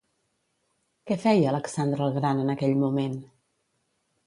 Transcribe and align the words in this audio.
Què 1.11 1.17
feia 1.25 1.51
Alexandre 1.51 2.03
el 2.07 2.17
Gran 2.17 2.43
en 2.47 2.51
aquell 2.57 2.75
moment? 2.87 3.17